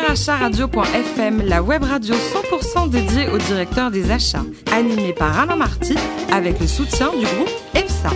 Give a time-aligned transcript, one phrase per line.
[0.00, 5.94] directeurachat-radio.fm, la web radio 100% dédiée au directeur des achats, animée par Alain Marty,
[6.32, 8.10] avec le soutien du groupe EPSA.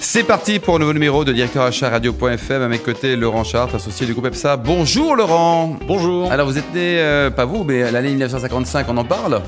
[0.00, 2.62] C'est parti pour un nouveau numéro de directeur achat radio.fm.
[2.62, 4.56] À mes côtés, Laurent Chart, associé du groupe EPSA.
[4.56, 5.76] Bonjour Laurent.
[5.86, 6.32] Bonjour.
[6.32, 9.42] Alors vous êtes né, euh, pas vous, mais l'année 1955, on en parle?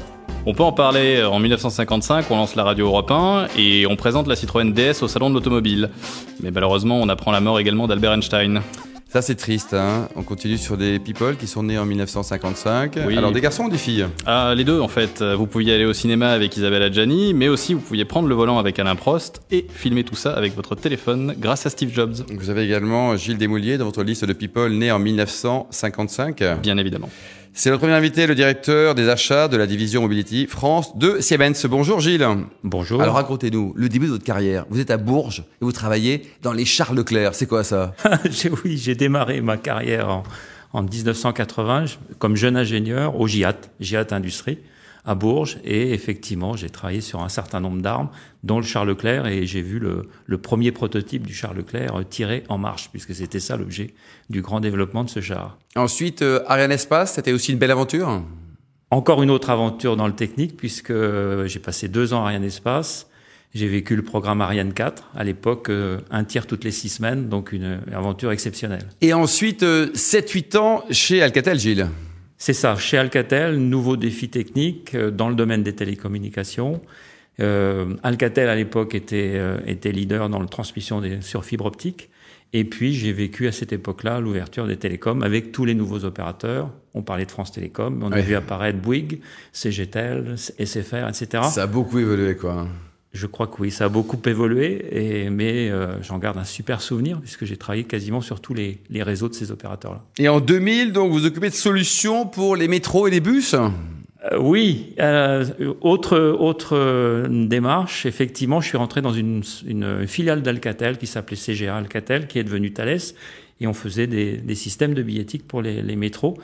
[0.46, 1.24] On peut en parler.
[1.24, 5.08] En 1955, on lance la radio Europe 1 et on présente la Citroën DS au
[5.08, 5.88] salon de l'automobile.
[6.42, 8.60] Mais malheureusement, on apprend la mort également d'Albert Einstein.
[9.14, 12.98] Ça c'est triste, hein on continue sur des people qui sont nés en 1955.
[13.06, 13.16] Oui.
[13.16, 14.08] Alors des garçons ou des filles?
[14.26, 15.22] Ah, les deux en fait.
[15.22, 18.58] Vous pouviez aller au cinéma avec Isabelle Adjani, mais aussi vous pouviez prendre le volant
[18.58, 22.24] avec Alain Prost et filmer tout ça avec votre téléphone grâce à Steve Jobs.
[22.28, 26.42] Vous avez également Gilles Desmouliers dans votre liste de people nés en 1955.
[26.60, 27.08] Bien évidemment.
[27.56, 31.52] C'est notre premier invité, le directeur des achats de la division Mobility France de Siemens.
[31.68, 32.26] Bonjour Gilles.
[32.64, 33.00] Bonjour.
[33.00, 36.52] Alors racontez-nous, le début de votre carrière, vous êtes à Bourges et vous travaillez dans
[36.52, 37.34] les Charles Leclerc.
[37.36, 37.94] C'est quoi ça?
[38.30, 40.22] J'ai- oui, j'ai démarré ma carrière en,
[40.72, 44.58] en 1980 je- comme jeune ingénieur au GIAT, GIAT Industrie,
[45.04, 45.58] à Bourges.
[45.64, 48.08] Et effectivement, j'ai travaillé sur un certain nombre d'armes,
[48.42, 52.02] dont le Charles Leclerc, et j'ai vu le, le premier prototype du Charles Leclerc euh,
[52.04, 53.94] tiré en marche, puisque c'était ça l'objet
[54.30, 55.58] du grand développement de ce char.
[55.76, 58.22] Ensuite, euh, Ariane Espace, c'était aussi une belle aventure?
[58.90, 62.44] Encore une autre aventure dans le technique, puisque euh, j'ai passé deux ans à Ariane
[62.44, 63.08] Espace.
[63.54, 65.70] J'ai vécu le programme Ariane 4, à l'époque,
[66.10, 68.88] un tir toutes les six semaines, donc une aventure exceptionnelle.
[69.00, 71.86] Et ensuite, euh, 7-8 ans chez Alcatel, Gilles.
[72.38, 76.80] C'est ça, chez Alcatel, nouveau défi technique euh, dans le domaine des télécommunications.
[77.40, 82.10] Euh, Alcatel à l'époque était, euh, était leader dans la transmission des, sur fibre optique.
[82.52, 86.70] Et puis j'ai vécu à cette époque-là l'ouverture des télécoms avec tous les nouveaux opérateurs.
[86.94, 89.20] On parlait de France Télécom, on a vu apparaître Bouygues,
[89.52, 91.42] CGTEL, SFR, etc.
[91.50, 92.68] Ça a beaucoup évolué, quoi.
[93.14, 96.80] Je crois que oui, ça a beaucoup évolué, et, mais euh, j'en garde un super
[96.80, 100.02] souvenir puisque j'ai travaillé quasiment sur tous les, les réseaux de ces opérateurs-là.
[100.18, 103.54] Et en 2000, donc, vous vous occupez de solutions pour les métros et les bus?
[104.32, 105.44] Euh, oui, euh,
[105.80, 108.06] autre autre euh, démarche.
[108.06, 112.44] Effectivement, je suis rentré dans une, une filiale d'Alcatel qui s'appelait CGA Alcatel, qui est
[112.44, 112.98] devenue Thales,
[113.60, 116.38] et on faisait des, des systèmes de billettique pour les, les métros.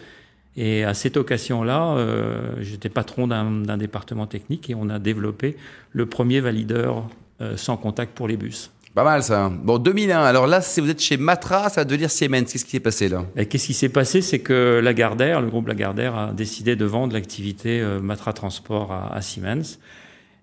[0.56, 5.56] Et à cette occasion-là, euh, j'étais patron d'un département technique et on a développé
[5.92, 7.08] le premier valideur
[7.40, 8.70] euh, sans contact pour les bus.
[8.94, 9.48] Pas mal, ça.
[9.50, 10.20] Bon, 2001.
[10.20, 12.44] Alors là, si vous êtes chez Matra, ça va devenir Siemens.
[12.44, 13.24] Qu'est-ce qui s'est passé, là?
[13.48, 14.20] Qu'est-ce qui s'est passé?
[14.20, 19.14] C'est que Lagardère, le groupe Lagardère, a décidé de vendre l'activité euh, Matra Transport à,
[19.14, 19.78] à Siemens.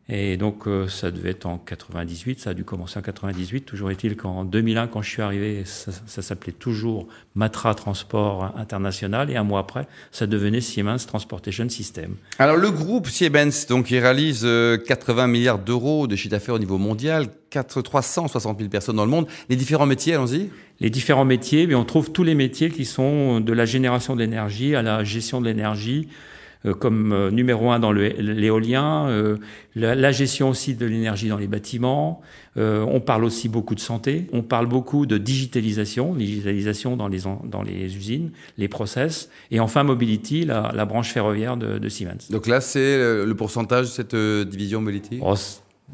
[0.10, 3.66] Et donc, euh, ça devait être en 98, ça a dû commencer en 98.
[3.66, 9.30] Toujours est-il qu'en 2001, quand je suis arrivé, ça, ça s'appelait toujours Matra Transport International.
[9.30, 12.16] Et un mois après, ça devenait Siemens Transportation System.
[12.40, 16.60] Alors, le groupe Siemens, donc, il réalise euh, 80 milliards d'euros de chiffre d'affaires au
[16.60, 19.28] niveau mondial, 4, 360 000 personnes dans le monde.
[19.50, 23.42] Les différents métiers, allons-y Les différents métiers, mais on trouve tous les métiers qui sont
[23.42, 26.37] de la génération d'énergie à la gestion de l'énergie, euh,
[26.74, 29.38] comme euh, numéro un dans l'éolien, euh,
[29.76, 32.22] la, la gestion aussi de l'énergie dans les bâtiments.
[32.58, 34.28] Euh, on parle aussi beaucoup de santé.
[34.34, 39.84] On parle beaucoup de digitalisation, digitalisation dans les dans les usines, les process, et enfin
[39.84, 42.30] mobility, la, la branche ferroviaire de, de Siemens.
[42.32, 45.20] Donc là, c'est euh, le pourcentage de cette euh, division Mobility?
[45.22, 45.36] Oh,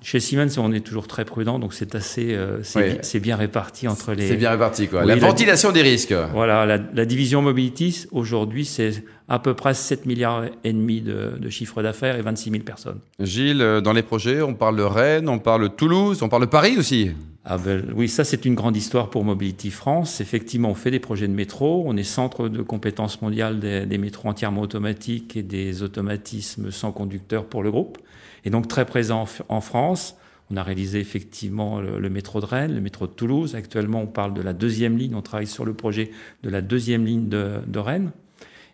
[0.01, 2.89] chez Siemens, on est toujours très prudent, donc c'est assez, euh, c'est Oui.
[2.93, 4.27] bi- c'est bien réparti entre les.
[4.27, 5.01] C'est bien réparti, quoi.
[5.01, 6.13] Oui, la la- ventilation des risques.
[6.33, 11.37] Voilà, la, la division Mobility, aujourd'hui, c'est à peu près 7 milliards et demi de,
[11.39, 12.99] de chiffre d'affaires et 26 000 personnes.
[13.19, 16.43] Gilles, euh, dans les projets, on parle de Rennes, on parle de Toulouse, on parle
[16.43, 17.11] de Paris aussi.
[17.45, 20.21] Ah ben, oui, ça c'est une grande histoire pour Mobility France.
[20.21, 23.97] Effectivement, on fait des projets de métro, on est centre de compétences mondiales des, des
[23.97, 27.97] métros entièrement automatiques et des automatismes sans conducteur pour le groupe.
[28.45, 30.17] Et donc très présent en, France.
[30.51, 33.55] On a réalisé effectivement le, métro de Rennes, le métro de Toulouse.
[33.55, 36.11] Actuellement, on parle de la deuxième ligne, on travaille sur le projet
[36.43, 38.11] de la deuxième ligne de, Rennes.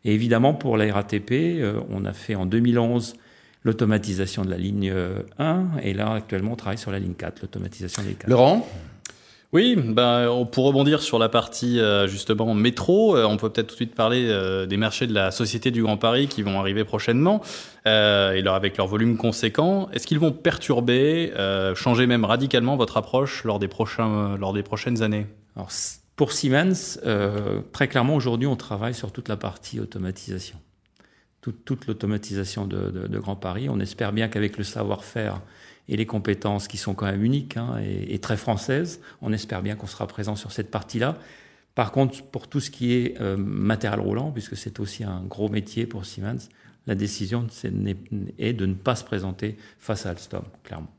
[0.05, 3.15] Et évidemment, pour la RATP, euh, on a fait en 2011
[3.63, 7.41] l'automatisation de la ligne euh, 1, et là, actuellement, on travaille sur la ligne 4,
[7.41, 8.29] l'automatisation des 4.
[8.29, 8.67] Laurent?
[9.51, 13.73] Oui, ben, pour rebondir sur la partie euh, justement métro, euh, on peut peut-être tout
[13.73, 16.83] de suite parler euh, des marchés de la Société du Grand Paris qui vont arriver
[16.83, 17.41] prochainement,
[17.87, 19.89] et leur, avec leur volume conséquent.
[19.91, 21.33] Est-ce qu'ils vont perturber,
[21.73, 25.25] changer même radicalement votre approche lors des, lors des prochaines années?
[25.55, 25.69] Alors,
[26.15, 26.99] pour Siemens,
[27.73, 30.57] très clairement, aujourd'hui, on travaille sur toute la partie automatisation.
[31.41, 33.69] Toute, l'automatisation de Grand Paris.
[33.69, 35.41] On espère bien qu'avec le savoir-faire
[35.89, 39.61] et les compétences qui sont quand même uniques hein, et, et très françaises, on espère
[39.61, 41.17] bien qu'on sera présent sur cette partie-là.
[41.75, 45.49] Par contre, pour tout ce qui est euh, matériel roulant, puisque c'est aussi un gros
[45.49, 46.49] métier pour Siemens,
[46.87, 47.45] la décision
[48.37, 50.89] est de ne pas se présenter face à Alstom, clairement.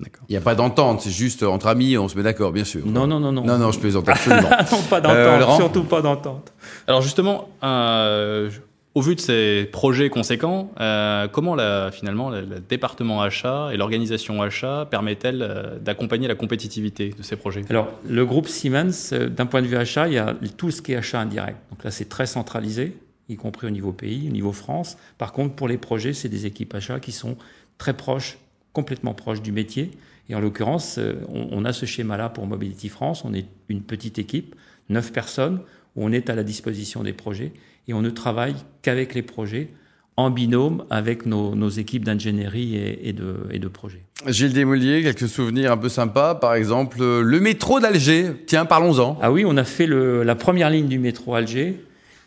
[0.00, 2.86] Il n'y a pas d'entente, c'est juste entre amis, on se met d'accord, bien sûr.
[2.86, 3.44] Non, non, non, non.
[3.44, 4.48] Non, non, je plaisante absolument.
[4.72, 6.52] non, pas d'entente, Euh, surtout pas d'entente.
[6.86, 8.48] Alors justement, euh,
[8.94, 11.56] au vu de ces projets conséquents, euh, comment
[11.92, 17.62] finalement le, département achat et l'organisation achat permettent-elles euh, d'accompagner la compétitivité de ces projets?
[17.68, 20.82] Alors, le groupe Siemens, euh, d'un point de vue achat, il y a tout ce
[20.82, 21.58] qui est achat indirect.
[21.70, 22.96] Donc là, c'est très centralisé,
[23.28, 24.96] y compris au niveau pays, au niveau France.
[25.18, 27.36] Par contre, pour les projets, c'est des équipes achats qui sont
[27.76, 28.38] très proches,
[28.72, 29.90] complètement proches du métier.
[30.30, 30.98] Et en l'occurrence,
[31.28, 33.24] on, on a ce schéma-là pour Mobility France.
[33.24, 34.56] On est une petite équipe,
[34.88, 35.60] neuf personnes,
[35.94, 37.52] où on est à la disposition des projets
[37.88, 39.70] et on ne travaille qu'avec les projets
[40.16, 44.02] en binôme avec nos, nos équipes d'ingénierie et, et, de, et de projets.
[44.26, 46.34] Gilles Desmouliers, quelques souvenirs un peu sympas.
[46.34, 48.30] Par exemple, euh, le métro d'Alger.
[48.46, 49.16] Tiens, parlons-en.
[49.22, 51.80] Ah oui, on a fait le, la première ligne du métro Alger.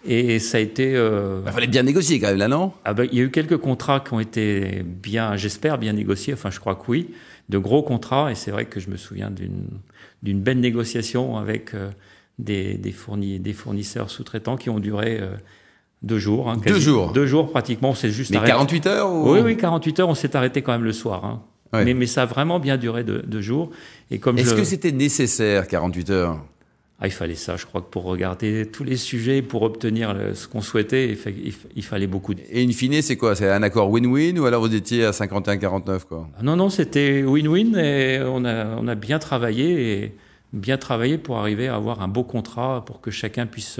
[0.07, 0.95] Et ça a été.
[0.95, 2.71] Euh, Il fallait bien négocier quand même là, non?
[2.85, 6.33] Ah ben, Il y a eu quelques contrats qui ont été bien, j'espère, bien négociés.
[6.33, 7.09] Enfin, je crois que oui.
[7.49, 8.31] De gros contrats.
[8.31, 9.67] Et c'est vrai que je me souviens d'une
[10.23, 11.89] d'une belle négociation avec euh,
[12.41, 15.35] des, des, fournis, des fournisseurs sous-traitants qui ont duré euh,
[16.01, 16.49] deux jours.
[16.49, 17.91] Hein, deux jours Deux jours, pratiquement.
[17.91, 18.51] On s'est juste Mais arrêté.
[18.53, 19.31] 48 heures ou...
[19.31, 20.09] Oui, oui, 48 heures.
[20.09, 21.23] On s'est arrêté quand même le soir.
[21.23, 21.43] Hein.
[21.73, 21.85] Ouais.
[21.85, 23.69] Mais, mais ça a vraiment bien duré deux, deux jours.
[24.09, 24.55] Et comme Est-ce je...
[24.55, 26.39] que c'était nécessaire, 48 heures?
[27.03, 30.35] Ah, il fallait ça, je crois que pour regarder tous les sujets, pour obtenir le,
[30.35, 32.35] ce qu'on souhaitait, il, fa il, il, fallait beaucoup.
[32.35, 32.41] De...
[32.51, 33.35] Et in fine, c'est quoi?
[33.35, 36.27] C'est un accord win-win ou alors vous étiez à 51-49 quoi?
[36.37, 40.15] Ah Non, non, c'était win-win et on a, on a bien travaillé et
[40.53, 43.79] bien travaillé pour arriver à avoir un beau contrat pour que chacun puisse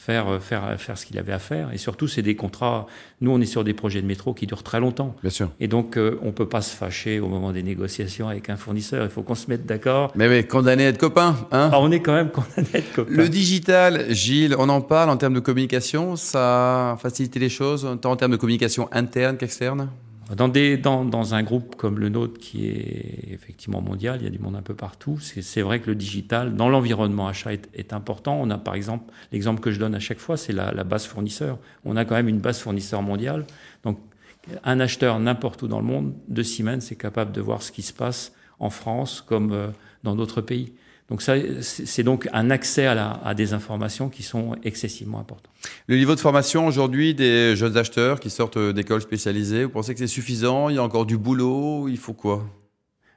[0.00, 1.72] faire, faire, faire ce qu'il avait à faire.
[1.72, 2.86] Et surtout, c'est des contrats.
[3.20, 5.14] Nous, on est sur des projets de métro qui durent très longtemps.
[5.20, 5.50] Bien sûr.
[5.60, 9.04] Et donc, euh, on peut pas se fâcher au moment des négociations avec un fournisseur.
[9.04, 10.10] Il faut qu'on se mette d'accord.
[10.14, 11.36] Mais oui, condamné à être copain.
[11.52, 11.70] Hein?
[11.72, 13.12] Ah, on est quand même condamné à être copain.
[13.12, 16.16] Le digital, Gilles, on en parle en termes de communication.
[16.16, 19.90] Ça a facilité les choses, tant en termes de communication interne qu'externe?
[20.36, 24.26] Dans, des, dans, dans, un groupe comme le nôtre qui est effectivement mondial, il y
[24.26, 27.68] a du monde un peu partout, c'est vrai que le digital, dans l'environnement achat, est,
[27.74, 28.38] est, important.
[28.40, 31.06] On a par exemple, l'exemple que je donne à chaque fois, c'est la, la, base
[31.06, 31.58] fournisseur.
[31.84, 33.44] On a quand même une base fournisseur mondiale.
[33.84, 33.98] Donc,
[34.64, 37.82] un acheteur n'importe où dans le monde de Siemens est capable de voir ce qui
[37.82, 39.68] se passe en France comme euh,
[40.04, 40.72] dans d'autres pays.
[41.10, 45.50] Donc ça, c'est donc un accès à, la, à, des informations qui sont excessivement importantes.
[45.88, 49.98] Le niveau de formation aujourd'hui des jeunes acheteurs qui sortent d'écoles spécialisées, vous pensez que
[49.98, 50.68] c'est suffisant?
[50.68, 51.88] Il y a encore du boulot?
[51.88, 52.46] Il faut quoi?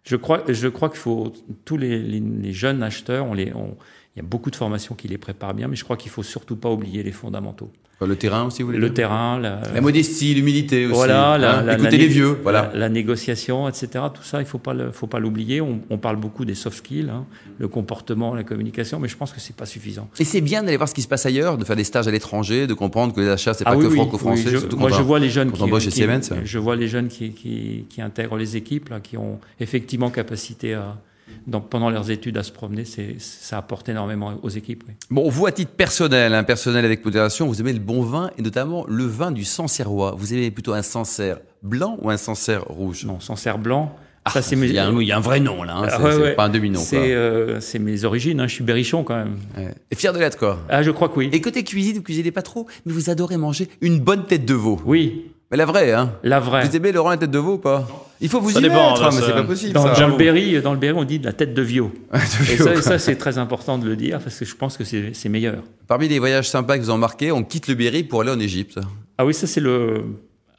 [0.03, 1.31] Je crois, je crois qu'il faut
[1.63, 3.77] tous les, les, les, jeunes acheteurs, on les, on,
[4.15, 6.23] il y a beaucoup de formations qui les préparent bien, mais je crois qu'il faut
[6.23, 7.71] surtout pas oublier les fondamentaux.
[8.05, 10.95] Le terrain aussi, vous voulez Le dire terrain, la, la, modestie, l'humilité aussi.
[10.95, 12.71] Voilà, la, hein la, écouter les vieux, voilà.
[12.73, 13.87] La, négociation, etc.
[14.13, 15.61] Tout ça, il faut pas le, faut pas l'oublier.
[15.61, 17.25] On, on, parle beaucoup des soft skills, hein,
[17.59, 20.09] le comportement, la communication, mais je pense que c'est pas suffisant.
[20.19, 22.11] Et c'est bien d'aller voir ce qui se passe ailleurs, de faire des stages à
[22.11, 24.55] l'étranger, de comprendre que les achats c'est ah pas oui, que oui, franco-français.
[24.55, 27.85] oui, moi, je vois les jeunes qui, qui, qui, je vois les jeunes qui, qui,
[27.89, 30.97] qui intègrent les équipes, là, qui ont effectivement capacité à
[31.47, 34.83] donc pendant leurs études à se promener, ça apporte énormément aux équipes.
[34.87, 34.93] Oui.
[35.09, 38.41] Bon, vous à titre personnel, hein, personnel avec modération, vous aimez le bon vin et
[38.41, 40.15] notamment le vin du Sancerrois.
[40.17, 43.05] Vous aimez plutôt un Sancerre blanc ou un Sancerre rouge?
[43.05, 43.95] Non, Sancerre blanc.
[44.25, 44.67] Ah, ça, c'est mes...
[44.67, 46.33] il, y un, il, y a un vrai nom là, hein, c'est ouais, ouais.
[46.33, 46.79] pas un demi-nom.
[46.79, 49.35] C'est euh, mes origines, hein, je suis berrichon quand même.
[49.57, 49.75] Ouais.
[49.91, 51.29] Et fier de l'être quoi Ah, je crois que oui.
[51.33, 54.53] Et côté cuisine, vous cuisinez pas trop, mais vous adorez manger une bonne tête de
[54.53, 54.79] veau.
[54.85, 55.32] Oui.
[55.53, 56.67] Mais la vraie, hein La vraie.
[56.67, 57.87] Vous aimez Laurent la tête de veau ou pas?
[58.19, 59.73] Il faut vous ça y dépend, mettre, là, mais c'est pas possible.
[59.73, 60.01] Dans, ça.
[60.01, 61.83] dans, le Berry, dans le Berry, on dit de la tête de vieux.
[62.11, 64.77] de et vieux, ça, ça c'est très important de le dire parce que je pense
[64.77, 65.61] que c'est meilleur.
[65.85, 68.39] Parmi les voyages sympas que vous ont marqué, on quitte le Berry pour aller en
[68.39, 68.79] Égypte.
[69.19, 70.05] Ah oui, ça c'est le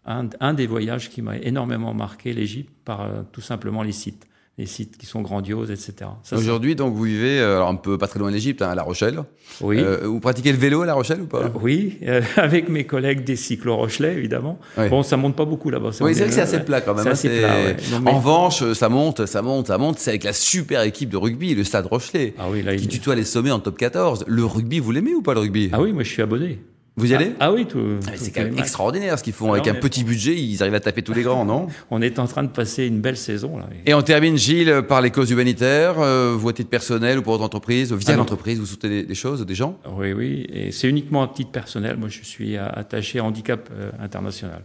[0.06, 4.28] un, un, des voyages qui m'a énormément marqué l'Égypte par euh, tout simplement les sites
[4.56, 6.10] les sites qui sont grandioses, etc.
[6.30, 8.76] Aujourd'hui, donc, vous vivez, euh, alors un peu pas très loin de l'Égypte, hein, à
[8.76, 9.20] La Rochelle.
[9.60, 9.80] Oui.
[9.80, 11.38] Euh, vous pratiquez le vélo à La Rochelle ou pas?
[11.38, 11.98] Euh, Oui,
[12.36, 14.60] avec mes collègues des cyclo-rochelais, évidemment.
[14.78, 14.88] Oui.
[14.88, 15.90] Bon, ça monte pas beaucoup là-bas.
[16.00, 17.02] Oui, c'est vrai que c'est assez plat quand même.
[17.02, 17.76] C'est hein, assez plat, ouais.
[17.90, 18.10] non, mais...
[18.12, 19.98] En revanche, ça monte, ça monte, ça monte.
[19.98, 22.88] C'est avec la super équipe de rugby, le Stade Rochelet, ah oui, là, qui il...
[22.88, 24.24] tutoie les sommets en top 14.
[24.28, 25.70] Le rugby, vous l'aimez ou pas le rugby?
[25.72, 26.60] Ah oui, moi je suis abonné.
[26.96, 27.80] Vous y allez ah, ah, oui, tout.
[28.06, 29.52] Ah, c'est quand même extraordinaire ce qu'ils font.
[29.52, 32.20] Ah, Avec un petit budget, ils arrivent à taper tous les grands, non On est
[32.20, 33.58] en train de passer une belle saison.
[33.58, 33.66] Là.
[33.84, 35.98] Et on termine, Gilles, par les causes humanitaires.
[35.98, 39.14] Euh, vous, à titre personnel ou pour votre entreprise, via l'entreprise, vous soutenez des, des,
[39.16, 40.46] choses, des gens Oui, oui.
[40.52, 41.96] Et c'est uniquement à titre personnel.
[41.96, 44.62] Moi, je suis attaché à Handicap euh, International.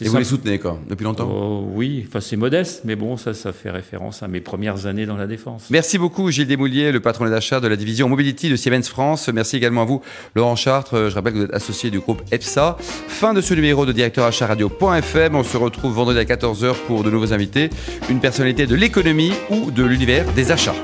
[0.00, 3.34] Et vous les soutenez quand Depuis longtemps oh, Oui, enfin c'est modeste, mais bon, ça,
[3.34, 5.66] ça fait référence à mes premières années dans la défense.
[5.70, 9.28] Merci beaucoup Gilles Desmouliers, le patron des achats de la division Mobility de Siemens France.
[9.28, 10.00] Merci également à vous
[10.36, 12.76] Laurent Chartres, je rappelle que vous êtes associé du groupe EPSA.
[12.80, 15.34] Fin de ce numéro de directeur achat radio.fm.
[15.34, 17.70] On se retrouve vendredi à 14h pour de nouveaux invités,
[18.08, 20.76] une personnalité de l'économie ou de l'univers des achats.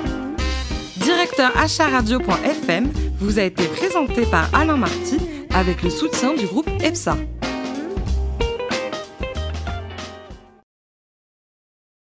[0.96, 2.88] Directeur achat radio.fm
[3.20, 5.18] vous a été présenté par Alain Marty
[5.54, 7.16] avec le soutien du groupe EPSA.